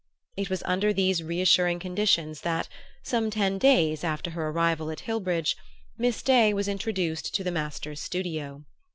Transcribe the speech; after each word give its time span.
It 0.35 0.49
was 0.49 0.63
under 0.63 0.91
these 0.91 1.21
reassuring 1.21 1.77
conditions 1.77 2.41
that, 2.41 2.67
some 3.03 3.29
ten 3.29 3.59
days 3.59 4.03
after 4.03 4.31
her 4.31 4.49
arrival 4.49 4.89
at 4.89 5.01
Hillbridge, 5.01 5.55
Miss 5.95 6.23
Day 6.23 6.55
was 6.55 6.67
introduced 6.67 7.35
to 7.35 7.43
the 7.43 7.51
master's 7.51 7.99
studio. 7.99 8.65